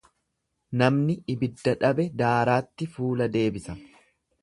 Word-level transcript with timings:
Namni 0.81 1.17
ibidda 1.35 1.75
dhabe 1.85 2.07
daaraatti 2.25 2.91
fuula 2.97 3.33
deebisa. 3.39 3.81